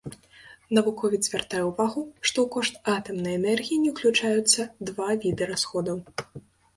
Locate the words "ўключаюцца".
3.93-4.61